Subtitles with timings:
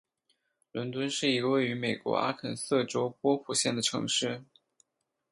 [0.71, 4.41] 伦敦是一个位于美国阿肯色州波普县的城市。